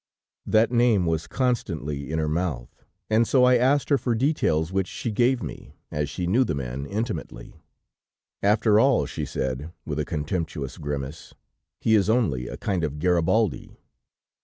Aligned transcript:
"That 0.47 0.71
name 0.71 1.05
was 1.05 1.27
constantly 1.27 2.11
in 2.11 2.17
her 2.17 2.27
mouth, 2.27 2.83
and 3.07 3.27
so 3.27 3.43
I 3.43 3.57
asked 3.57 3.89
her 3.89 3.99
for 3.99 4.15
details, 4.15 4.71
which 4.71 4.87
she 4.87 5.11
gave 5.11 5.43
me, 5.43 5.73
as 5.91 6.09
she 6.09 6.25
knew 6.25 6.43
the 6.43 6.55
man 6.55 6.87
intimately. 6.87 7.61
"'After 8.41 8.79
all,' 8.79 9.05
she 9.05 9.25
said, 9.25 9.71
with 9.85 9.99
a 9.99 10.03
contemptuous 10.03 10.79
grimace, 10.79 11.35
'he 11.81 11.93
is 11.93 12.09
only 12.09 12.47
a 12.47 12.57
kind 12.57 12.83
of 12.83 12.97
Garibaldi.' 12.97 13.77